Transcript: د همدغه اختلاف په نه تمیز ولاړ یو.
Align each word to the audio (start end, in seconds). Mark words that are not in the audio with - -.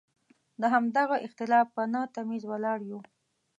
د 0.61 0.63
همدغه 0.73 1.15
اختلاف 1.25 1.67
په 1.75 1.83
نه 1.93 2.01
تمیز 2.15 2.43
ولاړ 2.47 2.77
یو. 2.89 2.99